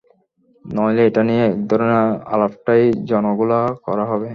[0.65, 4.27] নইলে এটা নিয়ে এধরণের আলাপটাই জলঘোলা করা হবে।